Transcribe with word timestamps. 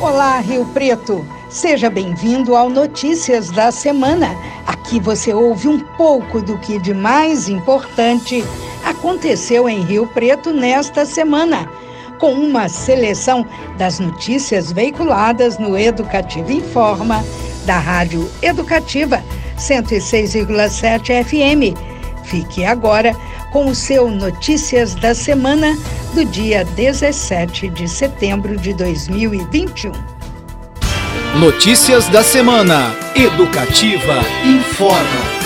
Olá, 0.00 0.40
Rio 0.40 0.64
Preto. 0.64 1.26
Seja 1.50 1.90
bem-vindo 1.90 2.56
ao 2.56 2.70
Notícias 2.70 3.50
da 3.50 3.70
Semana. 3.70 4.34
Aqui 4.66 4.98
você 4.98 5.34
ouve 5.34 5.68
um 5.68 5.78
pouco 5.78 6.40
do 6.40 6.56
que 6.56 6.78
de 6.78 6.94
mais 6.94 7.50
importante 7.50 8.42
aconteceu 8.82 9.68
em 9.68 9.82
Rio 9.82 10.06
Preto 10.06 10.54
nesta 10.54 11.04
semana, 11.04 11.68
com 12.18 12.32
uma 12.32 12.66
seleção 12.70 13.46
das 13.76 14.00
notícias 14.00 14.72
veiculadas 14.72 15.58
no 15.58 15.76
Educativo 15.76 16.50
Informa, 16.50 17.22
da 17.66 17.78
Rádio 17.78 18.26
Educativa 18.40 19.22
106,7 19.58 21.22
FM. 21.24 21.76
Fique 22.24 22.64
agora 22.64 23.14
com 23.50 23.66
o 23.66 23.74
seu 23.74 24.08
Notícias 24.10 24.94
da 24.94 25.12
Semana 25.14 25.76
do 26.14 26.24
dia 26.24 26.64
17 26.64 27.68
de 27.70 27.88
setembro 27.88 28.56
de 28.56 28.72
2021. 28.74 29.90
Notícias 31.40 32.08
da 32.08 32.22
semana. 32.22 32.94
Educativa 33.16 34.20
informa. 34.46 35.40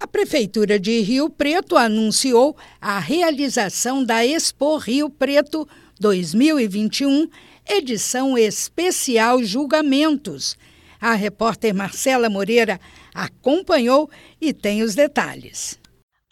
A 0.00 0.06
Prefeitura 0.06 0.78
de 0.78 1.00
Rio 1.00 1.28
Preto 1.28 1.76
anunciou 1.76 2.56
a 2.80 2.98
realização 2.98 4.02
da 4.02 4.24
Expo 4.24 4.78
Rio 4.78 5.10
Preto 5.10 5.68
2021, 6.00 7.28
edição 7.68 8.38
especial 8.38 9.42
Julgamentos. 9.42 10.56
A 10.98 11.14
repórter 11.14 11.74
Marcela 11.74 12.30
Moreira 12.30 12.80
acompanhou 13.14 14.08
e 14.40 14.54
tem 14.54 14.82
os 14.82 14.94
detalhes. 14.94 15.78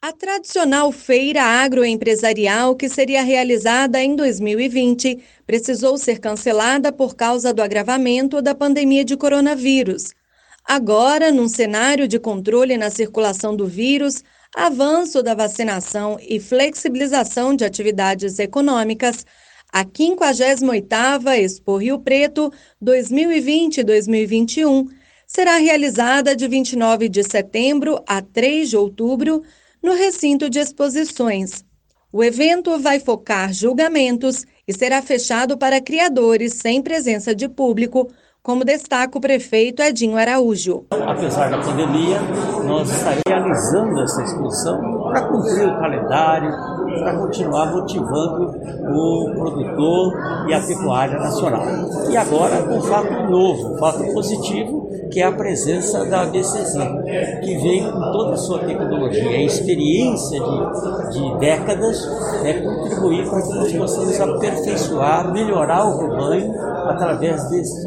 A 0.06 0.12
tradicional 0.12 0.92
feira 0.92 1.42
agroempresarial, 1.42 2.76
que 2.76 2.90
seria 2.90 3.22
realizada 3.22 4.02
em 4.02 4.14
2020, 4.14 5.18
precisou 5.46 5.96
ser 5.96 6.18
cancelada 6.18 6.92
por 6.92 7.16
causa 7.16 7.54
do 7.54 7.62
agravamento 7.62 8.42
da 8.42 8.55
pandemia 8.55 9.02
de 9.02 9.16
coronavírus. 9.16 10.12
Agora, 10.62 11.32
num 11.32 11.48
cenário 11.48 12.06
de 12.06 12.19
controle 12.19 12.77
na 12.77 12.91
circulação 12.91 13.56
do 13.56 13.66
vírus, 13.66 14.22
avanço 14.55 15.22
da 15.22 15.32
vacinação 15.32 16.19
e 16.20 16.38
flexibilização 16.38 17.56
de 17.56 17.64
atividades 17.64 18.38
econômicas, 18.38 19.25
a 19.72 19.86
58ª 19.86 21.34
Expo 21.38 21.78
Rio 21.78 21.98
Preto 21.98 22.52
2020-2021 22.84 24.86
será 25.27 25.56
realizada 25.56 26.36
de 26.36 26.47
29 26.47 27.08
de 27.08 27.25
setembro 27.25 27.98
a 28.06 28.20
3 28.20 28.69
de 28.69 28.77
outubro 28.77 29.42
no 29.84 29.92
recinto 29.92 30.48
de 30.48 30.58
exposições. 30.58 31.62
O 32.10 32.24
evento 32.24 32.78
vai 32.78 32.98
focar 32.98 33.52
julgamentos 33.52 34.46
e 34.66 34.72
será 34.72 35.02
fechado 35.02 35.58
para 35.58 35.78
criadores 35.78 36.54
sem 36.54 36.80
presença 36.80 37.34
de 37.34 37.50
público, 37.50 38.08
como 38.42 38.64
destaca 38.64 39.18
o 39.18 39.20
prefeito 39.20 39.82
Edinho 39.82 40.16
Araújo. 40.16 40.86
Apesar 40.91 41.50
da 41.50 41.58
pandemia, 41.58 42.18
nós 42.64 42.88
estaremos 42.91 43.22
realizando 43.28 44.00
essa 44.00 44.22
exposição 44.22 44.80
para 45.12 45.28
cumprir 45.28 45.68
o 45.68 45.78
calendário, 45.78 46.50
para 47.00 47.19
continuar 47.19 47.72
motivando 47.72 48.56
o 48.88 49.32
produtor 49.34 50.12
e 50.48 50.54
a 50.54 50.60
pecuária 50.60 51.19
nacional. 51.19 51.66
E 52.10 52.16
agora 52.16 52.54
um 52.70 52.80
fato 52.80 53.12
novo, 53.30 53.74
um 53.74 53.78
fato 53.78 54.02
positivo, 54.14 54.83
que 55.10 55.20
é 55.20 55.24
a 55.24 55.33
presença 55.33 56.05
da 56.05 56.27
BCZ, 56.27 56.74
que 57.42 57.56
vem 57.58 57.83
com 57.83 58.12
toda 58.12 58.34
a 58.34 58.36
sua 58.36 58.60
tecnologia 58.60 59.36
e 59.36 59.47
experiência 59.47 60.41
de, 60.41 61.19
de 61.19 61.38
décadas, 61.38 61.98
né, 62.42 62.60
contribuir 62.60 63.28
para 63.28 63.42
que 63.42 63.55
nós 63.55 63.72
possamos 63.72 64.20
aperfeiçoar, 64.20 65.32
melhorar 65.32 65.86
o 65.86 65.98
rebanho 65.98 66.55
através 66.88 67.48
desse, 67.50 67.86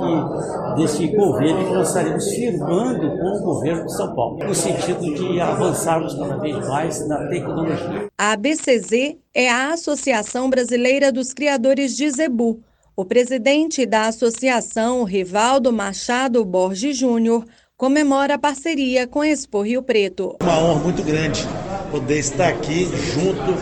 desse 0.75 1.07
convênio 1.15 1.65
que 1.67 1.73
nós 1.73 1.87
estaremos 1.87 2.27
firmando 2.29 3.09
com 3.17 3.37
o 3.37 3.43
governo 3.43 3.85
de 3.85 3.95
São 3.95 4.15
Paulo, 4.15 4.37
no 4.39 4.55
sentido 4.55 5.13
de 5.13 5.39
avançarmos 5.39 6.15
cada 6.15 6.37
vez 6.37 6.67
mais 6.67 7.07
na 7.07 7.27
tecnologia. 7.27 8.07
A 8.17 8.31
ABCZ 8.33 9.17
é 9.33 9.49
a 9.49 9.73
Associação 9.73 10.49
Brasileira 10.49 11.11
dos 11.11 11.33
Criadores 11.33 11.95
de 11.95 12.09
Zebu. 12.09 12.59
O 12.99 13.05
presidente 13.05 13.85
da 13.85 14.07
associação, 14.07 15.03
Rivaldo 15.03 15.71
Machado 15.71 16.43
Borges 16.43 16.97
Júnior, 16.97 17.45
comemora 17.77 18.33
a 18.33 18.39
parceria 18.39 19.05
com 19.05 19.21
a 19.21 19.27
Expo 19.27 19.61
Rio 19.61 19.83
Preto. 19.83 20.35
Uma 20.41 20.57
honra 20.57 20.79
muito 20.79 21.03
grande 21.03 21.47
poder 21.91 22.17
estar 22.17 22.47
aqui 22.47 22.89
junto 23.13 23.53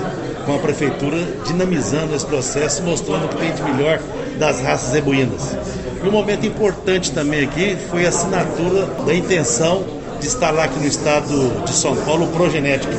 com 0.45 0.55
a 0.55 0.59
prefeitura, 0.59 1.17
dinamizando 1.45 2.15
esse 2.15 2.25
processo, 2.25 2.81
mostrando 2.83 3.25
o 3.25 3.27
que 3.27 3.35
tem 3.35 3.53
de 3.53 3.61
melhor 3.61 3.99
das 4.39 4.61
raças 4.61 4.93
zebuínas. 4.93 5.51
E 6.01 6.07
um 6.07 6.11
momento 6.11 6.45
importante 6.45 7.11
também 7.11 7.43
aqui 7.43 7.75
foi 7.89 8.05
a 8.05 8.09
assinatura 8.09 8.85
da 9.05 9.13
intenção 9.13 9.83
de 10.19 10.27
instalar 10.27 10.65
aqui 10.65 10.79
no 10.79 10.87
estado 10.87 11.63
de 11.65 11.71
São 11.71 11.95
Paulo 12.05 12.25
o 12.25 12.31
Progenética, 12.31 12.93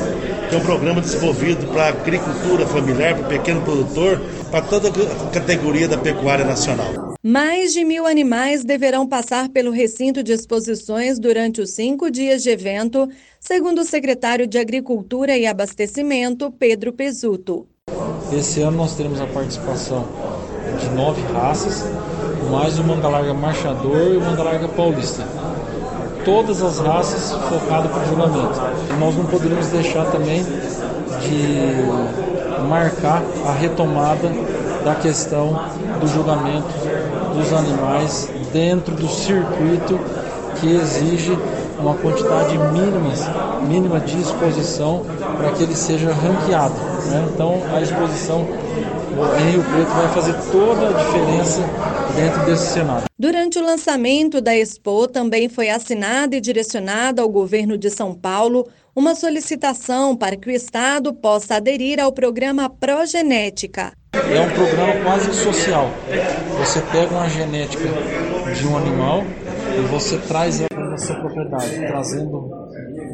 que 0.49 0.54
é 0.54 0.59
um 0.59 0.62
programa 0.62 1.00
desenvolvido 1.00 1.66
para 1.72 1.84
a 1.84 1.88
agricultura 1.88 2.66
familiar, 2.66 3.15
para 3.15 3.27
o 3.27 3.28
pequeno 3.28 3.62
produtor, 3.62 4.21
para 4.50 4.62
toda 4.62 4.88
a 4.88 5.31
categoria 5.31 5.88
da 5.88 5.99
pecuária 5.99 6.44
nacional. 6.44 7.15
Mais 7.22 7.72
de 7.72 7.84
mil 7.84 8.06
animais 8.06 8.65
deverão 8.65 9.06
passar 9.06 9.49
pelo 9.49 9.72
recinto 9.72 10.22
de 10.22 10.32
exposições 10.32 11.19
durante 11.19 11.60
os 11.60 11.71
cinco 11.71 12.10
dias 12.10 12.43
de 12.43 12.50
evento, 12.50 13.09
segundo 13.41 13.81
o 13.81 13.84
secretário 13.84 14.47
de 14.47 14.59
Agricultura 14.59 15.37
e 15.37 15.47
Abastecimento, 15.47 16.53
Pedro 16.53 16.93
Pesuto. 16.93 17.66
Esse 18.32 18.60
ano 18.60 18.76
nós 18.76 18.94
teremos 18.94 19.21
a 19.21 19.26
participação 19.26 20.06
de 20.81 20.88
nove 20.91 21.21
raças, 21.32 21.84
mais 22.50 22.78
o 22.78 22.84
manga 22.84 23.09
larga 23.09 23.34
marchador 23.34 24.12
e 24.12 24.16
o 24.16 24.21
manga 24.21 24.43
larga 24.43 24.69
paulista. 24.69 25.26
Todas 26.26 26.60
as 26.60 26.81
raças 26.81 27.32
focadas 27.48 27.88
para 27.88 28.03
o 28.03 28.09
julgamento. 28.09 28.60
Nós 28.98 29.16
não 29.16 29.25
poderíamos 29.26 29.69
deixar 29.69 30.04
também 30.06 30.44
de 31.22 32.66
marcar 32.69 33.22
a 33.47 33.53
retomada 33.53 34.28
da 34.84 34.97
questão 34.97 35.56
do 36.00 36.09
julgamento 36.09 36.66
dos 37.32 37.53
animais 37.53 38.28
dentro 38.53 38.92
do 38.97 39.06
circuito 39.09 40.00
que 40.60 40.75
exige 40.75 41.38
uma 41.78 41.94
quantidade 41.94 42.58
mínima, 42.58 43.12
mínima 43.62 44.00
de 44.00 44.20
exposição 44.20 45.03
para 45.38 45.53
que 45.53 45.62
ele 45.62 45.76
seja 45.76 46.12
ranqueado. 46.12 46.75
Né? 47.06 47.25
Então 47.32 47.62
a 47.72 47.81
exposição 47.81 48.44
em 49.41 49.50
Rio 49.53 49.62
Preto 49.62 49.91
vai 49.91 50.08
fazer 50.08 50.34
toda 50.50 50.88
a 50.88 50.93
diferença 50.93 51.62
dentro 52.16 52.44
desse 52.47 52.72
cenário. 52.72 53.04
Durante 53.19 53.59
o 53.59 53.62
lançamento 53.62 54.41
da 54.41 54.56
Expo, 54.56 55.06
também 55.06 55.49
foi 55.49 55.69
assinada 55.69 56.34
e 56.34 56.41
direcionada 56.41 57.22
ao 57.22 57.28
governo 57.28 57.77
de 57.78 57.91
São 57.91 58.15
Paulo 58.15 58.66
uma 58.94 59.15
solicitação 59.15 60.16
para 60.16 60.37
que 60.37 60.49
o 60.49 60.50
Estado 60.50 61.12
possa 61.12 61.56
aderir 61.56 62.00
ao 62.00 62.10
programa 62.12 62.71
Progenética. 62.71 63.93
É 64.15 64.41
um 64.41 64.49
programa 64.50 65.05
quase 65.05 65.32
social. 65.34 65.91
Você 66.59 66.81
pega 66.91 67.15
uma 67.15 67.28
genética 67.28 67.84
de 68.55 68.66
um 68.66 68.76
animal 68.76 69.22
e 69.78 69.81
você 69.88 70.16
traz 70.19 70.60
ela 70.60 70.91
na 70.91 70.97
sua 70.97 71.16
propriedade, 71.16 71.87
trazendo 71.87 72.50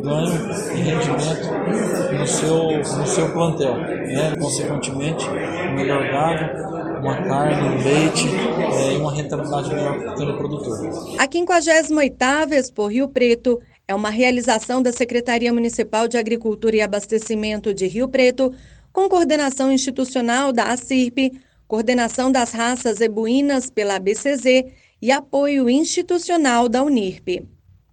ganho 0.02 0.32
e 0.74 0.80
rendimento 0.80 2.18
no 2.18 2.26
seu, 2.26 2.98
no 2.98 3.06
seu 3.06 3.32
plantel. 3.32 3.76
Né? 3.76 4.34
Consequentemente, 4.38 5.28
melhor 5.74 6.02
gado, 6.08 6.81
uma 7.02 7.16
carne, 7.16 7.68
um 7.68 7.84
leite 7.84 8.28
é, 8.28 8.94
e 8.94 8.96
uma 8.96 9.12
rentabilidade 9.12 9.68
melhor 9.74 9.98
para 9.98 10.08
o 10.08 10.12
pequeno 10.12 10.36
produtor. 10.38 11.18
A 11.18 11.26
58ª 11.26 12.52
Expo 12.52 12.86
Rio 12.86 13.08
Preto 13.08 13.60
é 13.88 13.94
uma 13.94 14.08
realização 14.08 14.80
da 14.80 14.92
Secretaria 14.92 15.52
Municipal 15.52 16.06
de 16.06 16.16
Agricultura 16.16 16.76
e 16.76 16.80
Abastecimento 16.80 17.74
de 17.74 17.86
Rio 17.88 18.08
Preto, 18.08 18.54
com 18.92 19.08
coordenação 19.08 19.72
institucional 19.72 20.52
da 20.52 20.64
ACIRP, 20.64 21.32
coordenação 21.66 22.30
das 22.30 22.52
raças 22.52 23.00
ebuínas 23.00 23.68
pela 23.68 23.96
ABCZ 23.96 24.44
e 25.00 25.10
apoio 25.10 25.68
institucional 25.68 26.68
da 26.68 26.84
Unirp. 26.84 27.44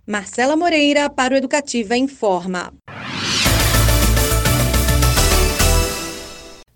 Marcela 0.06 0.56
Moreira, 0.56 1.10
para 1.10 1.34
o 1.34 1.38
Educativa 1.38 1.98
Informa. 1.98 2.74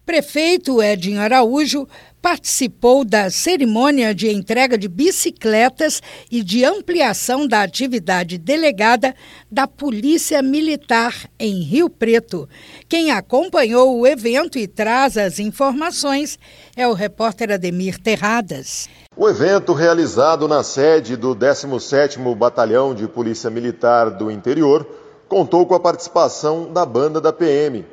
Prefeito 0.06 0.82
Edinho 0.82 1.22
Araújo 1.22 1.88
participou 2.24 3.04
da 3.04 3.30
cerimônia 3.30 4.16
de 4.16 4.32
entrega 4.32 4.78
de 4.78 4.88
bicicletas 4.88 6.02
e 6.32 6.42
de 6.42 6.64
ampliação 6.64 7.46
da 7.46 7.62
atividade 7.62 8.38
delegada 8.38 9.14
da 9.52 9.68
Polícia 9.68 10.42
Militar 10.42 11.14
em 11.38 11.62
Rio 11.62 11.90
Preto. 11.90 12.48
Quem 12.88 13.12
acompanhou 13.12 14.00
o 14.00 14.08
evento 14.08 14.58
e 14.58 14.66
traz 14.68 15.18
as 15.18 15.38
informações 15.38 16.40
é 16.78 16.88
o 16.88 16.94
repórter 16.94 17.52
Ademir 17.52 18.00
Terradas. 18.00 18.88
O 19.18 19.28
evento 19.28 19.74
realizado 19.74 20.48
na 20.48 20.64
sede 20.64 21.18
do 21.18 21.36
17º 21.36 22.34
Batalhão 22.38 22.96
de 22.96 23.06
Polícia 23.06 23.50
Militar 23.50 24.10
do 24.10 24.32
Interior 24.32 24.88
contou 25.28 25.66
com 25.66 25.76
a 25.76 25.80
participação 25.80 26.72
da 26.72 26.86
banda 26.86 27.20
da 27.20 27.34
PM, 27.34 27.86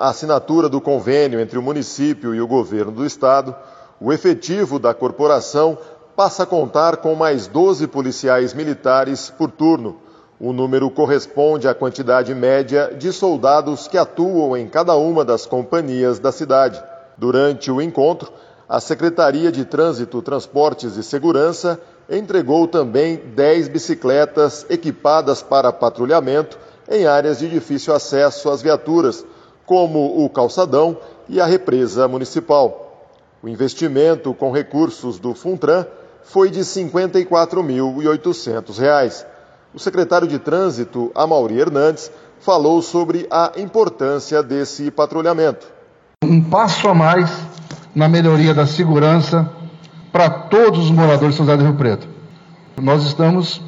a 0.00 0.08
assinatura 0.08 0.66
do 0.66 0.80
convênio 0.80 1.38
entre 1.38 1.58
o 1.58 1.62
município 1.62 2.34
e 2.34 2.40
o 2.40 2.46
governo 2.46 2.90
do 2.90 3.04
estado, 3.04 3.54
o 4.00 4.10
efetivo 4.10 4.78
da 4.78 4.94
corporação 4.94 5.76
passa 6.16 6.44
a 6.44 6.46
contar 6.46 6.96
com 6.96 7.14
mais 7.14 7.46
12 7.46 7.86
policiais 7.86 8.54
militares 8.54 9.28
por 9.28 9.50
turno. 9.50 9.98
O 10.40 10.54
número 10.54 10.90
corresponde 10.90 11.68
à 11.68 11.74
quantidade 11.74 12.34
média 12.34 12.94
de 12.98 13.12
soldados 13.12 13.88
que 13.88 13.98
atuam 13.98 14.56
em 14.56 14.66
cada 14.66 14.96
uma 14.96 15.22
das 15.22 15.44
companhias 15.44 16.18
da 16.18 16.32
cidade. 16.32 16.82
Durante 17.18 17.70
o 17.70 17.82
encontro, 17.82 18.32
a 18.66 18.80
Secretaria 18.80 19.52
de 19.52 19.66
Trânsito, 19.66 20.22
Transportes 20.22 20.96
e 20.96 21.02
Segurança 21.02 21.78
entregou 22.08 22.66
também 22.66 23.16
10 23.16 23.68
bicicletas 23.68 24.64
equipadas 24.70 25.42
para 25.42 25.70
patrulhamento 25.70 26.58
em 26.88 27.06
áreas 27.06 27.40
de 27.40 27.50
difícil 27.50 27.94
acesso 27.94 28.48
às 28.48 28.62
viaturas, 28.62 29.26
como 29.70 30.24
o 30.24 30.28
calçadão 30.28 30.98
e 31.28 31.40
a 31.40 31.46
represa 31.46 32.08
municipal. 32.08 33.06
O 33.40 33.48
investimento 33.48 34.34
com 34.34 34.50
recursos 34.50 35.20
do 35.20 35.32
Funtran 35.32 35.86
foi 36.24 36.50
de 36.50 36.58
R$ 36.58 36.64
54.800. 36.64 39.24
O 39.72 39.78
secretário 39.78 40.26
de 40.26 40.40
Trânsito, 40.40 41.12
Amauri 41.14 41.60
Hernandes, 41.60 42.10
falou 42.40 42.82
sobre 42.82 43.28
a 43.30 43.52
importância 43.58 44.42
desse 44.42 44.90
patrulhamento. 44.90 45.68
Um 46.24 46.42
passo 46.42 46.88
a 46.88 46.94
mais 46.94 47.30
na 47.94 48.08
melhoria 48.08 48.52
da 48.52 48.66
segurança 48.66 49.48
para 50.10 50.28
todos 50.28 50.86
os 50.86 50.90
moradores 50.90 51.34
de 51.34 51.36
São 51.36 51.46
José 51.46 51.56
do 51.56 51.62
Rio 51.62 51.76
Preto. 51.76 52.08
Nós 52.82 53.04
estamos 53.04 53.62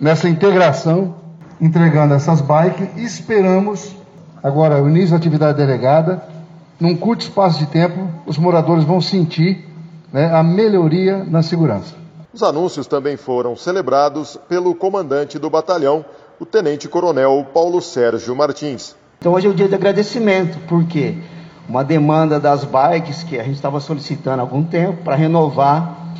nessa 0.00 0.26
integração, 0.26 1.16
entregando 1.60 2.14
essas 2.14 2.40
bikes 2.40 2.88
e 2.96 3.04
esperamos 3.04 4.02
agora 4.44 4.82
o 4.82 4.88
início 4.90 5.12
da 5.12 5.16
atividade 5.16 5.56
delegada. 5.56 6.22
Num 6.78 6.94
curto 6.94 7.22
espaço 7.22 7.58
de 7.58 7.66
tempo, 7.66 8.10
os 8.26 8.36
moradores 8.36 8.84
vão 8.84 9.00
sentir 9.00 9.64
né, 10.12 10.30
a 10.30 10.42
melhoria 10.42 11.24
na 11.24 11.42
segurança. 11.42 11.94
Os 12.30 12.42
anúncios 12.42 12.86
também 12.86 13.16
foram 13.16 13.56
celebrados 13.56 14.38
pelo 14.46 14.74
comandante 14.74 15.38
do 15.38 15.48
batalhão, 15.48 16.04
o 16.38 16.44
tenente-coronel 16.44 17.46
Paulo 17.54 17.80
Sérgio 17.80 18.36
Martins. 18.36 18.94
Então 19.18 19.32
hoje 19.32 19.46
é 19.46 19.50
o 19.50 19.54
dia 19.54 19.68
de 19.68 19.74
agradecimento, 19.74 20.58
porque 20.68 21.16
uma 21.66 21.82
demanda 21.82 22.38
das 22.38 22.64
bikes 22.64 23.22
que 23.22 23.38
a 23.38 23.42
gente 23.44 23.54
estava 23.54 23.80
solicitando 23.80 24.40
há 24.40 24.42
algum 24.42 24.62
tempo 24.62 25.02
para 25.04 25.14
renovar, 25.14 26.12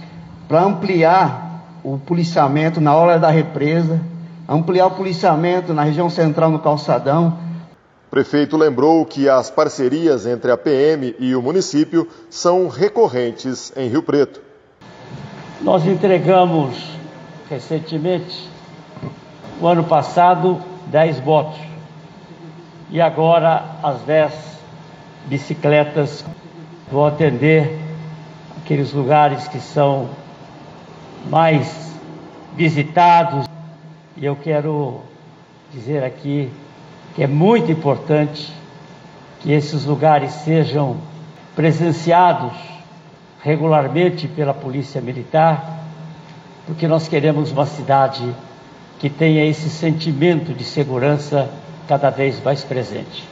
para 0.48 0.62
ampliar 0.62 1.80
o 1.82 1.98
policiamento 1.98 2.80
na 2.80 2.94
hora 2.94 3.18
da 3.18 3.28
represa, 3.28 4.00
ampliar 4.48 4.86
o 4.86 4.92
policiamento 4.92 5.74
na 5.74 5.82
região 5.82 6.08
central 6.08 6.50
no 6.50 6.60
calçadão. 6.60 7.43
Prefeito 8.14 8.56
lembrou 8.56 9.04
que 9.04 9.28
as 9.28 9.50
parcerias 9.50 10.24
entre 10.24 10.52
a 10.52 10.56
PM 10.56 11.16
e 11.18 11.34
o 11.34 11.42
município 11.42 12.08
são 12.30 12.68
recorrentes 12.68 13.72
em 13.76 13.88
Rio 13.88 14.04
Preto. 14.04 14.40
Nós 15.60 15.84
entregamos 15.84 16.96
recentemente, 17.50 18.48
o 19.60 19.66
ano 19.66 19.82
passado, 19.82 20.62
10 20.86 21.18
votos 21.18 21.58
e 22.88 23.00
agora 23.00 23.64
as 23.82 24.00
10 24.02 24.32
bicicletas 25.26 26.24
vão 26.92 27.06
atender 27.06 27.76
aqueles 28.58 28.92
lugares 28.92 29.48
que 29.48 29.58
são 29.58 30.08
mais 31.28 31.92
visitados. 32.54 33.48
E 34.16 34.24
eu 34.24 34.36
quero 34.36 35.00
dizer 35.72 36.04
aqui 36.04 36.48
que 37.14 37.22
é 37.22 37.26
muito 37.26 37.70
importante 37.70 38.52
que 39.40 39.52
esses 39.52 39.84
lugares 39.84 40.32
sejam 40.32 40.96
presenciados 41.54 42.52
regularmente 43.40 44.26
pela 44.26 44.54
Polícia 44.54 45.00
Militar, 45.00 45.84
porque 46.66 46.88
nós 46.88 47.06
queremos 47.06 47.52
uma 47.52 47.66
cidade 47.66 48.34
que 48.98 49.10
tenha 49.10 49.44
esse 49.44 49.68
sentimento 49.68 50.52
de 50.52 50.64
segurança 50.64 51.48
cada 51.86 52.10
vez 52.10 52.42
mais 52.42 52.64
presente. 52.64 53.28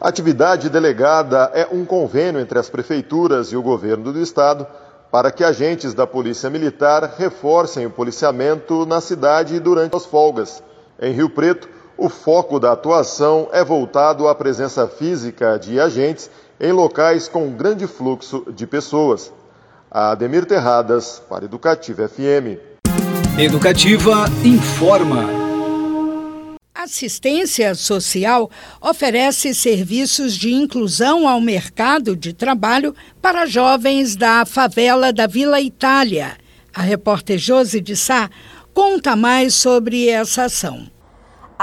A 0.00 0.08
atividade 0.08 0.68
delegada 0.68 1.50
é 1.54 1.68
um 1.70 1.84
convênio 1.84 2.40
entre 2.40 2.58
as 2.58 2.68
prefeituras 2.68 3.52
e 3.52 3.56
o 3.56 3.62
governo 3.62 4.12
do 4.12 4.20
estado 4.20 4.66
para 5.10 5.30
que 5.30 5.44
agentes 5.44 5.94
da 5.94 6.06
Polícia 6.06 6.50
Militar 6.50 7.14
reforcem 7.18 7.86
o 7.86 7.90
policiamento 7.90 8.84
na 8.86 9.00
cidade 9.00 9.58
durante 9.58 9.96
as 9.96 10.06
folgas. 10.06 10.62
Em 11.00 11.12
Rio 11.12 11.30
Preto, 11.30 11.68
o 12.00 12.08
foco 12.08 12.58
da 12.58 12.72
atuação 12.72 13.50
é 13.52 13.62
voltado 13.62 14.26
à 14.26 14.34
presença 14.34 14.88
física 14.88 15.58
de 15.58 15.78
agentes 15.78 16.30
em 16.58 16.72
locais 16.72 17.28
com 17.28 17.50
grande 17.50 17.86
fluxo 17.86 18.42
de 18.56 18.66
pessoas. 18.66 19.30
Ademir 19.90 20.46
Terradas, 20.46 21.22
para 21.28 21.44
Educativa 21.44 22.08
FM. 22.08 22.58
Educativa 23.38 24.24
informa. 24.42 25.26
Assistência 26.74 27.74
Social 27.74 28.50
oferece 28.80 29.52
serviços 29.52 30.34
de 30.34 30.54
inclusão 30.54 31.28
ao 31.28 31.38
mercado 31.38 32.16
de 32.16 32.32
trabalho 32.32 32.94
para 33.20 33.44
jovens 33.44 34.16
da 34.16 34.46
favela 34.46 35.12
da 35.12 35.26
Vila 35.26 35.60
Itália. 35.60 36.38
A 36.72 36.80
repórter 36.80 37.36
Josi 37.36 37.78
de 37.78 37.94
Sá 37.94 38.30
conta 38.72 39.14
mais 39.14 39.54
sobre 39.54 40.08
essa 40.08 40.44
ação 40.44 40.88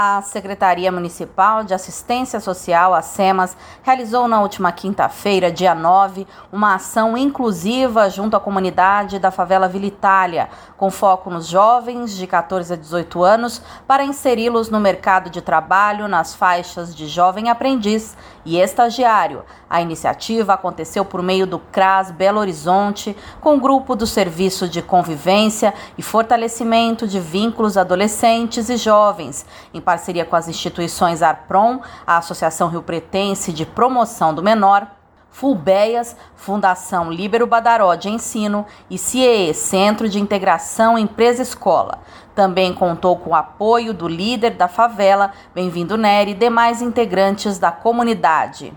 a 0.00 0.22
Secretaria 0.22 0.92
Municipal 0.92 1.64
de 1.64 1.74
Assistência 1.74 2.38
Social, 2.38 2.94
a 2.94 3.02
SEMAS, 3.02 3.56
realizou 3.82 4.28
na 4.28 4.40
última 4.40 4.70
quinta-feira, 4.70 5.50
dia 5.50 5.74
9, 5.74 6.24
uma 6.52 6.76
ação 6.76 7.18
inclusiva 7.18 8.08
junto 8.08 8.36
à 8.36 8.40
comunidade 8.40 9.18
da 9.18 9.32
favela 9.32 9.66
Vila 9.66 9.86
Itália, 9.86 10.50
com 10.76 10.88
foco 10.88 11.30
nos 11.30 11.48
jovens 11.48 12.16
de 12.16 12.28
14 12.28 12.74
a 12.74 12.76
18 12.76 13.24
anos, 13.24 13.60
para 13.88 14.04
inseri-los 14.04 14.70
no 14.70 14.78
mercado 14.78 15.30
de 15.30 15.42
trabalho 15.42 16.06
nas 16.06 16.32
faixas 16.32 16.94
de 16.94 17.08
jovem 17.08 17.50
aprendiz 17.50 18.16
e 18.48 18.58
estagiário. 18.58 19.44
A 19.68 19.82
iniciativa 19.82 20.54
aconteceu 20.54 21.04
por 21.04 21.22
meio 21.22 21.46
do 21.46 21.58
CRAS 21.58 22.10
Belo 22.10 22.40
Horizonte, 22.40 23.14
com 23.42 23.56
o 23.56 23.60
grupo 23.60 23.94
do 23.94 24.06
Serviço 24.06 24.66
de 24.66 24.80
Convivência 24.80 25.74
e 25.98 26.02
Fortalecimento 26.02 27.06
de 27.06 27.20
Vínculos 27.20 27.76
Adolescentes 27.76 28.70
e 28.70 28.78
Jovens, 28.78 29.44
em 29.74 29.82
parceria 29.82 30.24
com 30.24 30.34
as 30.34 30.48
instituições 30.48 31.22
ARPROM, 31.22 31.80
a 32.06 32.16
Associação 32.16 32.68
Rio 32.68 32.82
Pretense 32.82 33.52
de 33.52 33.66
Promoção 33.66 34.34
do 34.34 34.42
Menor, 34.42 34.86
Fulbeias, 35.30 36.16
Fundação 36.34 37.12
Líbero 37.12 37.46
Badaró 37.46 37.94
de 37.94 38.08
Ensino 38.08 38.66
e 38.90 38.96
CIE, 38.96 39.52
Centro 39.52 40.08
de 40.08 40.18
Integração 40.18 40.98
Empresa 40.98 41.42
Escola. 41.42 41.98
Também 42.38 42.72
contou 42.72 43.16
com 43.16 43.30
o 43.30 43.34
apoio 43.34 43.92
do 43.92 44.06
líder 44.06 44.50
da 44.50 44.68
favela, 44.68 45.32
Bem-vindo 45.52 45.96
Nery, 45.96 46.30
e 46.30 46.34
demais 46.34 46.80
integrantes 46.80 47.58
da 47.58 47.72
comunidade. 47.72 48.72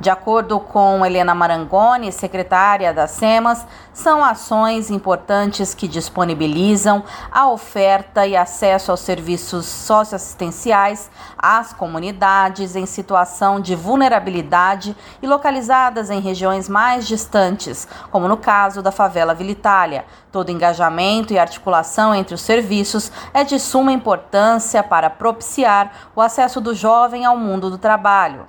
De 0.00 0.08
acordo 0.08 0.58
com 0.58 1.04
Helena 1.04 1.34
Marangoni, 1.34 2.10
secretária 2.10 2.90
da 2.94 3.06
SEMAS, 3.06 3.66
são 3.92 4.24
ações 4.24 4.90
importantes 4.90 5.74
que 5.74 5.86
disponibilizam 5.86 7.04
a 7.30 7.50
oferta 7.50 8.26
e 8.26 8.34
acesso 8.34 8.90
aos 8.90 9.00
serviços 9.00 9.66
socioassistenciais 9.66 11.10
às 11.36 11.74
comunidades 11.74 12.76
em 12.76 12.86
situação 12.86 13.60
de 13.60 13.74
vulnerabilidade 13.74 14.96
e 15.20 15.26
localizadas 15.26 16.08
em 16.08 16.18
regiões 16.18 16.66
mais 16.66 17.06
distantes, 17.06 17.86
como 18.10 18.26
no 18.26 18.38
caso 18.38 18.80
da 18.80 18.90
favela 18.90 19.34
Vila 19.34 19.50
Itália. 19.50 20.06
Todo 20.32 20.50
engajamento 20.50 21.34
e 21.34 21.38
articulação 21.38 22.14
entre 22.14 22.34
os 22.34 22.40
serviços 22.40 23.12
é 23.34 23.44
de 23.44 23.60
suma 23.60 23.92
importância 23.92 24.82
para 24.82 25.10
propiciar 25.10 25.92
o 26.16 26.22
acesso 26.22 26.58
do 26.58 26.74
jovem 26.74 27.26
ao 27.26 27.36
mundo 27.36 27.68
do 27.68 27.76
trabalho. 27.76 28.46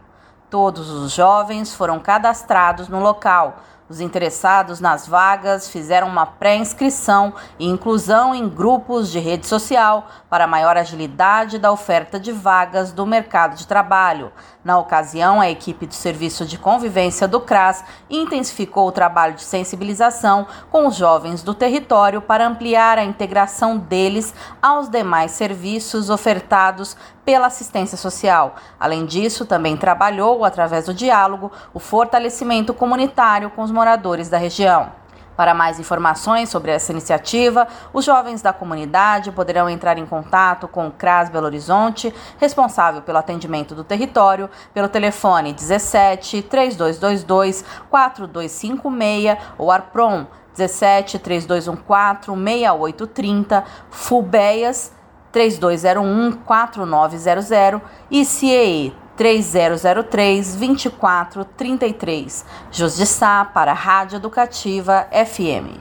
Todos 0.51 0.89
os 0.89 1.13
jovens 1.13 1.74
foram 1.74 1.98
cadastrados 1.98 2.89
no 2.89 3.00
local. 3.00 3.63
Os 3.88 4.01
interessados 4.01 4.81
nas 4.81 5.08
vagas 5.08 5.70
fizeram 5.70 6.08
uma 6.08 6.25
pré-inscrição 6.25 7.34
e 7.58 7.65
inclusão 7.65 8.36
em 8.36 8.50
grupos 8.50 9.10
de 9.10 9.20
rede 9.20 9.48
social 9.48 10.08
para 10.29 10.48
maior 10.48 10.75
agilidade 10.75 11.58
da 11.58 11.72
oferta 11.72 12.20
de 12.20 12.34
vagas 12.34 12.91
do 12.91 13.05
mercado 13.05 13.55
de 13.55 13.65
trabalho. 13.65 14.31
Na 14.63 14.77
ocasião, 14.77 15.39
a 15.39 15.50
equipe 15.50 15.86
do 15.86 15.93
Serviço 15.93 16.46
de 16.46 16.58
Convivência 16.58 17.27
do 17.29 17.39
CRAS 17.39 17.84
intensificou 18.10 18.88
o 18.88 18.93
trabalho 18.93 19.36
de 19.36 19.43
sensibilização 19.43 20.48
com 20.70 20.88
os 20.88 20.96
jovens 20.96 21.43
do 21.43 21.53
território 21.53 22.22
para 22.22 22.48
ampliar 22.48 22.98
a 22.98 23.03
integração 23.03 23.77
deles 23.77 24.34
aos 24.62 24.89
demais 24.89 25.31
serviços 25.31 26.10
ofertados 26.10 26.96
pela 27.25 27.48
assistência 27.48 27.98
social. 27.98 28.56
Além 28.80 29.06
disso, 29.06 29.46
também 29.46 29.78
trabalhou, 29.78 30.44
através 30.44 30.86
do 30.86 30.94
diálogo, 30.94 31.51
o 31.74 31.80
fortalecimento 31.80 32.74
comunitário 32.74 33.50
com 33.50 33.62
os 33.62 33.72
moradores 33.72 34.30
da 34.30 34.38
região. 34.38 35.01
Para 35.36 35.54
mais 35.54 35.80
informações 35.80 36.50
sobre 36.50 36.72
essa 36.72 36.92
iniciativa, 36.92 37.68
os 37.94 38.06
jovens 38.06 38.42
da 38.42 38.54
comunidade 38.54 39.32
poderão 39.32 39.70
entrar 39.70 39.98
em 39.98 40.06
contato 40.06 40.68
com 40.68 40.88
o 40.88 40.92
CRAS 40.92 41.30
Belo 41.30 41.46
Horizonte, 41.46 42.13
responsável 42.38 43.01
pelo 43.01 43.18
atendimento 43.18 43.74
do 43.74 43.84
território, 43.84 44.50
pelo 44.74 44.88
telefone 44.88 45.54
17 45.54 46.44
3222 46.44 47.63
4256 47.90 49.38
ou 49.58 49.72
ARPROM 49.72 50.28
17 50.56 51.18
3214 51.18 52.28
6830, 52.28 53.63
FUBEIAS 53.90 54.92
3201 55.32 56.32
4900 56.46 57.82
e 58.10 58.26
CIEE 58.26 58.94
3003 59.16 60.56
2433. 60.56 62.46
Justiça 62.72 63.46
para 63.54 63.72
a 63.72 63.76
Rádio 63.76 64.18
Educativa 64.18 65.08
FM. 65.12 65.80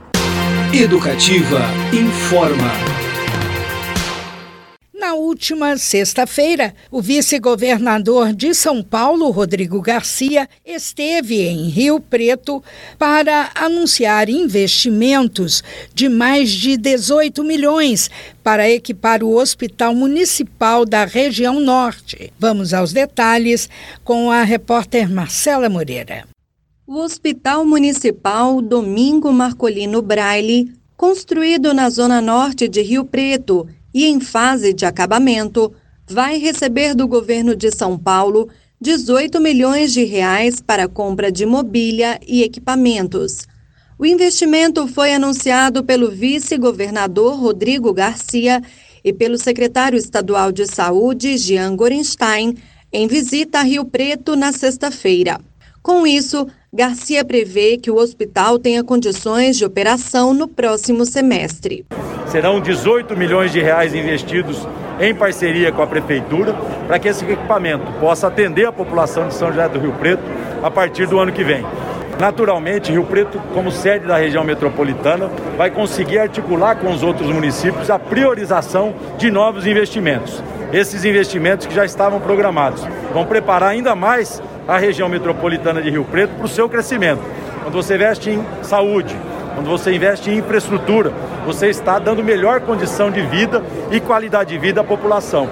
Educativa 0.73 1.59
informa. 1.91 3.10
Na 5.11 5.17
última 5.17 5.75
sexta-feira, 5.75 6.73
o 6.89 7.01
vice-governador 7.01 8.31
de 8.31 8.53
São 8.53 8.81
Paulo, 8.81 9.29
Rodrigo 9.29 9.81
Garcia, 9.81 10.47
esteve 10.65 11.41
em 11.41 11.67
Rio 11.67 11.99
Preto 11.99 12.63
para 12.97 13.51
anunciar 13.53 14.29
investimentos 14.29 15.61
de 15.93 16.07
mais 16.07 16.49
de 16.49 16.77
18 16.77 17.43
milhões 17.43 18.09
para 18.41 18.69
equipar 18.69 19.21
o 19.21 19.35
Hospital 19.35 19.93
Municipal 19.93 20.85
da 20.85 21.03
região 21.03 21.59
Norte. 21.59 22.31
Vamos 22.39 22.73
aos 22.73 22.93
detalhes 22.93 23.69
com 24.05 24.31
a 24.31 24.43
repórter 24.43 25.11
Marcela 25.11 25.67
Moreira. 25.67 26.25
O 26.87 26.95
Hospital 26.95 27.65
Municipal 27.65 28.61
Domingo 28.61 29.29
Marcolino 29.33 30.01
Braille, 30.01 30.71
construído 30.95 31.73
na 31.73 31.89
zona 31.89 32.21
norte 32.21 32.69
de 32.69 32.81
Rio 32.81 33.03
Preto, 33.03 33.67
e 33.93 34.05
em 34.05 34.19
fase 34.19 34.73
de 34.73 34.85
acabamento, 34.85 35.73
vai 36.07 36.37
receber 36.37 36.93
do 36.95 37.07
governo 37.07 37.55
de 37.55 37.71
São 37.71 37.97
Paulo 37.97 38.49
18 38.79 39.39
milhões 39.39 39.93
de 39.93 40.03
reais 40.03 40.59
para 40.59 40.87
compra 40.87 41.31
de 41.31 41.45
mobília 41.45 42.19
e 42.27 42.41
equipamentos. 42.41 43.47
O 43.97 44.05
investimento 44.05 44.87
foi 44.87 45.13
anunciado 45.13 45.83
pelo 45.83 46.09
vice-governador 46.09 47.39
Rodrigo 47.39 47.93
Garcia 47.93 48.59
e 49.03 49.13
pelo 49.13 49.37
secretário 49.37 49.97
estadual 49.97 50.51
de 50.51 50.65
Saúde, 50.65 51.37
Jean 51.37 51.75
Gorenstein, 51.75 52.57
em 52.91 53.07
visita 53.07 53.59
a 53.59 53.63
Rio 53.63 53.85
Preto 53.85 54.35
na 54.35 54.51
sexta-feira. 54.51 55.39
Com 55.81 56.05
isso, 56.05 56.47
Garcia 56.71 57.25
prevê 57.25 57.75
que 57.75 57.89
o 57.89 57.97
hospital 57.97 58.59
tenha 58.59 58.83
condições 58.83 59.57
de 59.57 59.65
operação 59.65 60.31
no 60.31 60.47
próximo 60.47 61.05
semestre. 61.05 61.85
Serão 62.27 62.61
18 62.61 63.17
milhões 63.17 63.51
de 63.51 63.59
reais 63.59 63.95
investidos 63.95 64.67
em 64.99 65.13
parceria 65.15 65.71
com 65.71 65.81
a 65.81 65.87
prefeitura 65.87 66.53
para 66.85 66.99
que 66.99 67.07
esse 67.07 67.25
equipamento 67.25 67.91
possa 67.99 68.27
atender 68.27 68.65
a 68.65 68.71
população 68.71 69.27
de 69.27 69.33
São 69.33 69.49
José 69.49 69.67
do 69.69 69.79
Rio 69.79 69.93
Preto 69.93 70.21
a 70.61 70.69
partir 70.69 71.07
do 71.07 71.19
ano 71.19 71.31
que 71.31 71.43
vem. 71.43 71.65
Naturalmente, 72.19 72.91
Rio 72.91 73.03
Preto, 73.03 73.41
como 73.51 73.71
sede 73.71 74.05
da 74.05 74.17
região 74.17 74.43
metropolitana, 74.43 75.27
vai 75.57 75.71
conseguir 75.71 76.19
articular 76.19 76.75
com 76.75 76.91
os 76.91 77.01
outros 77.01 77.27
municípios 77.27 77.89
a 77.89 77.97
priorização 77.97 78.93
de 79.17 79.31
novos 79.31 79.65
investimentos. 79.65 80.43
Esses 80.71 81.03
investimentos 81.03 81.65
que 81.65 81.73
já 81.73 81.83
estavam 81.83 82.21
programados 82.21 82.83
vão 83.11 83.25
preparar 83.25 83.71
ainda 83.71 83.95
mais 83.95 84.41
a 84.71 84.77
região 84.77 85.09
metropolitana 85.09 85.81
de 85.81 85.89
Rio 85.89 86.05
Preto 86.05 86.33
para 86.35 86.45
o 86.45 86.49
seu 86.49 86.69
crescimento. 86.69 87.21
Quando 87.61 87.73
você 87.73 87.95
investe 87.95 88.29
em 88.29 88.41
saúde, 88.63 89.13
quando 89.53 89.69
você 89.69 89.93
investe 89.93 90.29
em 90.29 90.37
infraestrutura, 90.37 91.11
você 91.45 91.67
está 91.67 91.99
dando 91.99 92.23
melhor 92.23 92.61
condição 92.61 93.11
de 93.11 93.21
vida 93.21 93.61
e 93.91 93.99
qualidade 93.99 94.51
de 94.51 94.57
vida 94.57 94.79
à 94.79 94.83
população. 94.83 95.49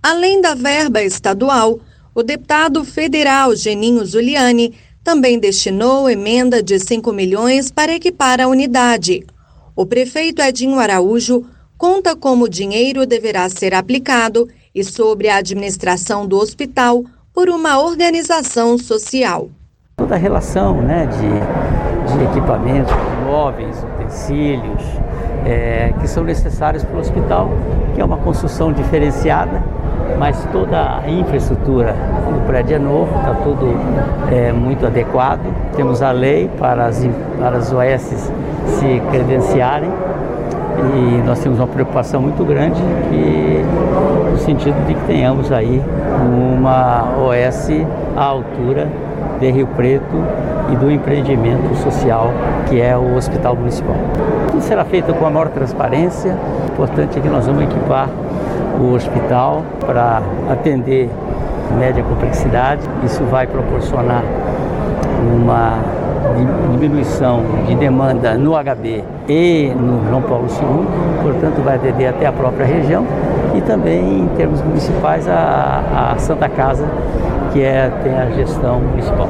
Além 0.00 0.40
da 0.40 0.54
verba 0.54 1.02
estadual, 1.02 1.80
o 2.14 2.22
deputado 2.22 2.84
federal 2.84 3.52
Geninho 3.56 4.06
Zuliani 4.06 4.74
também 5.02 5.40
destinou 5.40 6.08
emenda 6.08 6.62
de 6.62 6.78
5 6.78 7.12
milhões 7.12 7.68
para 7.68 7.92
equipar 7.92 8.40
a 8.40 8.46
unidade. 8.46 9.26
O 9.74 9.84
prefeito 9.84 10.40
Edinho 10.40 10.78
Araújo 10.78 11.44
conta 11.76 12.14
como 12.14 12.44
o 12.44 12.48
dinheiro 12.48 13.06
deverá 13.06 13.48
ser 13.48 13.74
aplicado 13.74 14.48
e 14.72 14.84
sobre 14.84 15.28
a 15.28 15.38
administração 15.38 16.24
do 16.28 16.38
hospital 16.38 17.04
por 17.32 17.48
uma 17.48 17.80
organização 17.80 18.76
social. 18.76 19.48
Toda 19.96 20.14
a 20.14 20.18
relação 20.18 20.82
né, 20.82 21.06
de, 21.06 22.16
de 22.16 22.24
equipamentos, 22.24 22.92
móveis, 23.24 23.76
utensílios, 23.82 24.82
é, 25.44 25.92
que 26.00 26.06
são 26.06 26.24
necessários 26.24 26.84
para 26.84 26.96
o 26.96 27.00
hospital, 27.00 27.50
que 27.94 28.00
é 28.00 28.04
uma 28.04 28.18
construção 28.18 28.72
diferenciada, 28.72 29.62
mas 30.18 30.44
toda 30.52 30.98
a 30.98 31.10
infraestrutura 31.10 31.94
do 32.32 32.46
prédio 32.46 32.76
é 32.76 32.78
novo, 32.78 33.18
está 33.18 33.34
tudo 33.42 33.74
é, 34.30 34.52
muito 34.52 34.86
adequado. 34.86 35.42
Temos 35.74 36.02
a 36.02 36.12
lei 36.12 36.50
para 36.58 36.86
as, 36.86 37.02
para 37.38 37.56
as 37.56 37.72
OS 37.72 38.30
se 38.78 39.02
credenciarem 39.10 39.90
e 40.78 41.22
nós 41.26 41.38
temos 41.40 41.58
uma 41.58 41.66
preocupação 41.66 42.20
muito 42.20 42.44
grande 42.44 42.80
que, 43.10 43.64
no 44.30 44.38
sentido 44.38 44.86
de 44.86 44.94
que 44.94 45.06
tenhamos 45.06 45.50
aí 45.52 45.82
uma 46.24 47.04
OS 47.18 47.70
à 48.16 48.24
altura 48.24 48.88
de 49.40 49.50
Rio 49.50 49.66
Preto 49.68 50.16
e 50.72 50.76
do 50.76 50.90
empreendimento 50.90 51.74
social 51.76 52.30
que 52.68 52.80
é 52.80 52.96
o 52.96 53.16
Hospital 53.16 53.56
Municipal. 53.56 53.96
Tudo 54.50 54.62
será 54.62 54.84
feito 54.84 55.12
com 55.14 55.26
a 55.26 55.30
maior 55.30 55.48
transparência. 55.48 56.36
O 56.68 56.72
importante 56.72 57.18
é 57.18 57.22
que 57.22 57.28
nós 57.28 57.46
vamos 57.46 57.64
equipar 57.64 58.08
o 58.80 58.94
hospital 58.94 59.62
para 59.80 60.22
atender 60.50 61.10
média 61.78 62.02
complexidade. 62.02 62.82
Isso 63.04 63.22
vai 63.24 63.46
proporcionar 63.46 64.22
uma 65.36 65.78
diminuição 66.72 67.44
de 67.66 67.74
demanda 67.74 68.34
no 68.34 68.52
HB 68.52 69.04
e 69.28 69.72
no 69.74 70.06
João 70.08 70.22
Paulo 70.22 70.46
II, 70.48 71.22
portanto 71.22 71.62
vai 71.62 71.76
atender 71.76 72.06
até 72.06 72.26
a 72.26 72.32
própria 72.32 72.66
região 72.66 73.06
e 73.56 73.60
também 73.60 74.20
em 74.20 74.28
termos 74.36 74.60
municipais 74.62 75.28
a, 75.28 76.12
a 76.12 76.18
Santa 76.18 76.48
Casa, 76.48 76.86
que 77.52 77.60
é, 77.60 77.90
tem 78.02 78.14
a 78.14 78.30
gestão 78.30 78.80
municipal. 78.80 79.28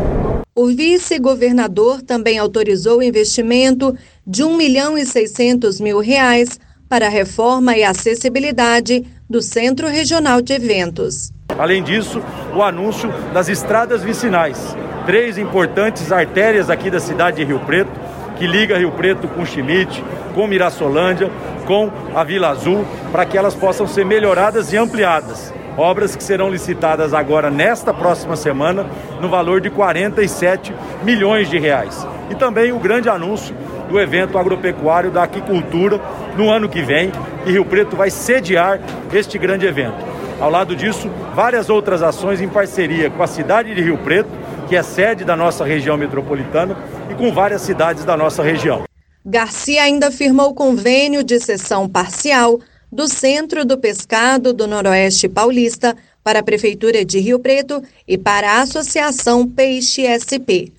O 0.54 0.66
vice-governador 0.66 2.02
também 2.02 2.38
autorizou 2.38 2.98
o 2.98 3.02
investimento 3.02 3.96
de 4.26 4.44
1 4.44 4.56
milhão 4.56 4.98
e 4.98 5.04
600 5.06 5.80
mil 5.80 5.98
reais 5.98 6.60
para 6.88 7.06
a 7.06 7.10
reforma 7.10 7.74
e 7.74 7.82
acessibilidade 7.82 9.04
do 9.28 9.40
Centro 9.40 9.88
Regional 9.88 10.42
de 10.42 10.52
Eventos. 10.52 11.32
Além 11.58 11.82
disso, 11.82 12.22
o 12.54 12.62
anúncio 12.62 13.10
das 13.32 13.48
estradas 13.48 14.02
vicinais, 14.02 14.76
três 15.06 15.38
importantes 15.38 16.10
artérias 16.12 16.70
aqui 16.70 16.90
da 16.90 17.00
cidade 17.00 17.38
de 17.38 17.44
Rio 17.44 17.60
Preto, 17.60 17.90
que 18.36 18.46
liga 18.46 18.78
Rio 18.78 18.92
Preto 18.92 19.28
com 19.28 19.44
Chimite, 19.44 20.02
com 20.34 20.46
Mirassolândia, 20.46 21.30
com 21.66 21.90
a 22.14 22.24
Vila 22.24 22.48
Azul, 22.48 22.84
para 23.10 23.24
que 23.24 23.36
elas 23.36 23.54
possam 23.54 23.86
ser 23.86 24.04
melhoradas 24.04 24.72
e 24.72 24.76
ampliadas 24.76 25.52
obras 25.76 26.14
que 26.14 26.22
serão 26.22 26.50
licitadas 26.50 27.14
agora 27.14 27.50
nesta 27.50 27.92
próxima 27.94 28.36
semana 28.36 28.86
no 29.20 29.28
valor 29.28 29.60
de 29.60 29.70
47 29.70 30.74
milhões 31.02 31.48
de 31.48 31.58
reais. 31.58 32.06
E 32.30 32.34
também 32.34 32.72
o 32.72 32.78
grande 32.78 33.08
anúncio 33.08 33.54
do 33.88 34.00
evento 34.00 34.38
agropecuário 34.38 35.10
da 35.10 35.22
aquicultura 35.22 36.00
no 36.36 36.50
ano 36.50 36.68
que 36.68 36.82
vem, 36.82 37.12
e 37.44 37.52
Rio 37.52 37.64
Preto 37.64 37.96
vai 37.96 38.10
sediar 38.10 38.80
este 39.12 39.36
grande 39.38 39.66
evento. 39.66 40.12
Ao 40.40 40.50
lado 40.50 40.74
disso, 40.74 41.10
várias 41.34 41.68
outras 41.68 42.02
ações 42.02 42.40
em 42.40 42.48
parceria 42.48 43.10
com 43.10 43.22
a 43.22 43.26
cidade 43.26 43.74
de 43.74 43.82
Rio 43.82 43.98
Preto, 43.98 44.30
que 44.62 44.76
é 44.76 44.82
sede 44.82 45.24
da 45.24 45.36
nossa 45.36 45.64
região 45.64 45.96
metropolitana, 45.96 46.76
e 47.10 47.14
com 47.14 47.32
várias 47.32 47.62
cidades 47.62 48.04
da 48.04 48.16
nossa 48.16 48.42
região. 48.42 48.84
Garcia 49.24 49.82
ainda 49.82 50.10
firmou 50.10 50.54
convênio 50.54 51.22
de 51.22 51.38
cessão 51.38 51.88
parcial 51.88 52.58
do 52.90 53.08
Centro 53.08 53.64
do 53.64 53.78
Pescado 53.78 54.52
do 54.52 54.66
Noroeste 54.66 55.28
Paulista 55.28 55.96
para 56.22 56.40
a 56.40 56.42
Prefeitura 56.42 57.04
de 57.04 57.18
Rio 57.18 57.38
Preto 57.38 57.82
e 58.06 58.18
para 58.18 58.52
a 58.52 58.62
Associação 58.62 59.48
Peixe 59.48 60.02
SP. 60.06 60.72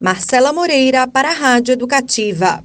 Marcela 0.00 0.52
Moreira 0.52 1.06
para 1.06 1.28
a 1.28 1.32
Rádio 1.32 1.72
Educativa. 1.72 2.64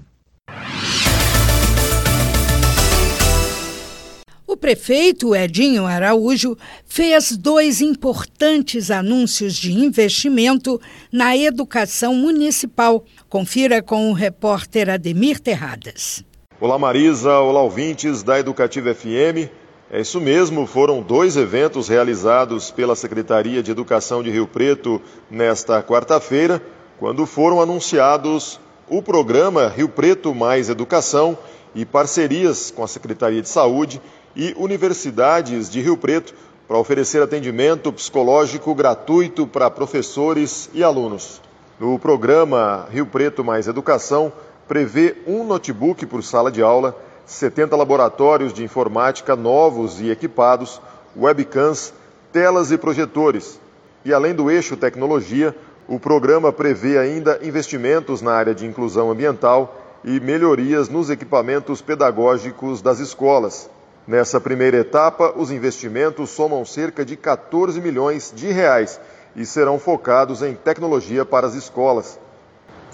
O 4.50 4.56
prefeito 4.56 5.36
Edinho 5.36 5.86
Araújo 5.86 6.56
fez 6.86 7.36
dois 7.36 7.82
importantes 7.82 8.90
anúncios 8.90 9.54
de 9.54 9.74
investimento 9.74 10.80
na 11.12 11.36
educação 11.36 12.16
municipal. 12.16 13.04
Confira 13.28 13.84
com 13.84 14.10
o 14.10 14.14
repórter 14.14 14.90
Ademir 14.90 15.42
Terradas. 15.42 16.24
Olá 16.62 16.80
Marisa, 16.80 17.38
olá 17.40 17.62
ouvintes 17.62 18.24
da 18.24 18.40
Educativa 18.40 18.96
FM. 18.96 19.52
É 19.92 20.00
isso 20.00 20.22
mesmo, 20.22 20.66
foram 20.66 21.02
dois 21.02 21.36
eventos 21.36 21.90
realizados 21.90 22.72
pela 22.72 22.96
Secretaria 22.96 23.62
de 23.62 23.72
Educação 23.72 24.24
de 24.24 24.32
Rio 24.32 24.48
Preto 24.48 25.02
nesta 25.30 25.84
quarta-feira, 25.84 26.64
quando 26.98 27.26
foram 27.26 27.62
anunciados 27.62 28.62
o 28.88 29.02
programa 29.02 29.68
Rio 29.68 29.90
Preto 29.90 30.34
Mais 30.34 30.70
Educação 30.70 31.38
e 31.76 31.86
parcerias 31.86 32.72
com 32.72 32.84
a 32.84 32.88
Secretaria 32.88 33.42
de 33.42 33.50
Saúde 33.50 34.02
e 34.36 34.54
universidades 34.58 35.70
de 35.70 35.82
Rio 35.82 35.98
Preto 35.98 36.34
para 36.68 36.78
oferecer 36.78 37.22
atendimento 37.22 37.92
psicológico 37.94 38.76
gratuito 38.76 39.48
para 39.48 39.72
professores 39.72 40.70
e 40.74 40.84
alunos. 40.84 41.42
No 41.80 41.98
programa 41.98 42.88
Rio 42.92 43.06
Preto 43.06 43.44
Mais 43.44 43.68
Educação, 43.68 44.34
prevê 44.68 45.16
um 45.26 45.44
notebook 45.44 46.06
por 46.06 46.24
sala 46.24 46.52
de 46.52 46.62
aula, 46.62 46.96
70 47.26 47.76
laboratórios 47.76 48.54
de 48.54 48.64
informática 48.64 49.36
novos 49.36 50.02
e 50.02 50.10
equipados, 50.10 50.82
webcams, 51.16 51.94
telas 52.34 52.72
e 52.72 52.78
projetores. 52.78 53.60
E 54.04 54.14
além 54.14 54.34
do 54.34 54.52
eixo 54.52 54.76
tecnologia, 54.76 55.56
o 55.88 56.00
programa 56.00 56.52
prevê 56.52 56.98
ainda 56.98 57.40
investimentos 57.42 58.22
na 58.22 58.34
área 58.34 58.54
de 58.54 58.66
inclusão 58.66 59.10
ambiental 59.10 59.80
e 60.04 60.20
melhorias 60.20 60.90
nos 60.90 61.10
equipamentos 61.10 61.82
pedagógicos 61.82 62.82
das 62.82 63.00
escolas. 63.00 63.70
Nessa 64.08 64.40
primeira 64.40 64.78
etapa, 64.78 65.34
os 65.36 65.52
investimentos 65.52 66.30
somam 66.30 66.64
cerca 66.64 67.04
de 67.04 67.18
14 67.18 67.82
milhões 67.82 68.32
de 68.34 68.48
reais 68.48 69.02
e 69.36 69.46
serão 69.46 69.78
focados 69.78 70.42
em 70.42 70.56
tecnologia 70.56 71.26
para 71.26 71.46
as 71.46 71.56
escolas. 71.56 72.18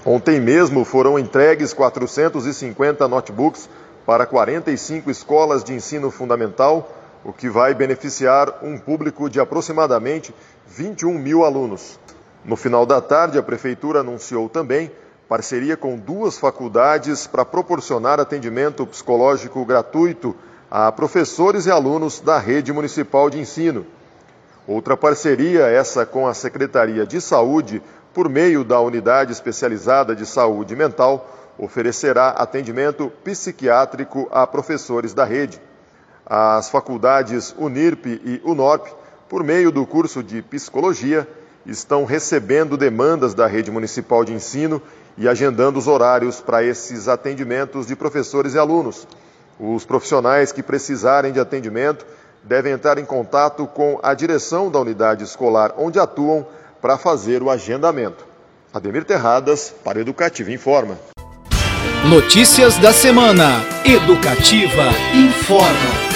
Ontem 0.04 0.42
mesmo 0.42 0.84
foram 0.84 1.20
entregues 1.20 1.72
450 1.72 3.08
notebooks 3.08 3.70
para 4.08 4.26
45 4.26 5.12
escolas 5.12 5.64
de 5.64 5.76
ensino 5.76 6.10
fundamental, 6.10 6.92
o 7.24 7.32
que 7.32 7.48
vai 7.48 7.76
beneficiar 7.76 8.62
um 8.64 8.80
público 8.80 9.30
de 9.30 9.40
aproximadamente 9.40 10.34
21 10.68 11.14
mil 11.20 11.46
alunos. 11.46 12.00
No 12.44 12.56
final 12.56 12.88
da 12.88 13.00
tarde, 13.00 13.38
a 13.38 13.44
Prefeitura 13.44 14.00
anunciou 14.00 14.50
também 14.50 14.92
parceria 15.30 15.78
com 15.78 15.96
duas 15.96 16.40
faculdades 16.40 17.28
para 17.28 17.46
proporcionar 17.46 18.20
atendimento 18.20 18.86
psicológico 18.88 19.64
gratuito 19.64 20.36
a 20.76 20.92
professores 20.92 21.68
e 21.68 21.72
alunos 21.72 22.20
da 22.20 22.40
rede 22.40 22.74
municipal 22.74 23.30
de 23.30 23.40
ensino. 23.40 23.86
Outra 24.66 24.98
parceria, 24.98 25.68
essa 25.68 26.04
com 26.04 26.28
a 26.28 26.34
Secretaria 26.34 27.06
de 27.06 27.22
Saúde, 27.22 27.80
por 28.12 28.28
meio 28.28 28.64
da 28.64 28.80
Unidade 28.80 29.32
Especializada 29.32 30.16
de 30.16 30.26
Saúde 30.26 30.76
Mental, 30.76 31.30
oferecerá 31.60 32.30
atendimento 32.30 33.12
psiquiátrico 33.24 34.28
a 34.32 34.48
professores 34.48 35.14
da 35.14 35.24
rede. 35.24 35.62
As 36.26 36.70
faculdades 36.70 37.54
Unirp 37.56 38.08
e 38.08 38.42
Unorp, 38.44 38.88
por 39.30 39.44
meio 39.44 39.72
do 39.72 39.86
curso 39.86 40.24
de 40.24 40.42
Psicologia, 40.42 41.28
estão 41.68 42.04
recebendo 42.04 42.76
demandas 42.76 43.36
da 43.36 43.46
rede 43.46 43.70
municipal 43.70 44.26
de 44.26 44.34
ensino 44.34 44.82
e 45.20 45.30
agendando 45.30 45.78
os 45.78 45.88
horários 45.88 46.42
para 46.42 46.64
esses 46.64 47.08
atendimentos 47.08 47.86
de 47.86 47.96
professores 47.96 48.56
e 48.56 48.58
alunos. 48.58 49.08
Os 49.60 49.86
profissionais 49.86 50.52
que 50.52 50.64
precisarem 50.64 51.32
de 51.32 51.40
atendimento 51.40 52.06
devem 52.44 52.74
entrar 52.74 52.98
em 52.98 53.06
contato 53.06 53.66
com 53.68 54.00
a 54.04 54.14
direção 54.14 54.70
da 54.70 54.80
unidade 54.80 55.24
escolar 55.24 55.74
onde 55.78 56.00
atuam 56.00 56.46
para 56.82 56.98
fazer 56.98 57.42
o 57.42 57.50
agendamento. 57.50 58.26
Ademir 58.74 59.06
Terradas, 59.06 59.74
para 59.84 60.00
Educativa 60.02 60.52
Informa. 60.52 60.98
Notícias 62.10 62.78
da 62.78 62.92
semana. 62.92 63.64
Educativa 63.86 64.90
Informa. 65.14 66.13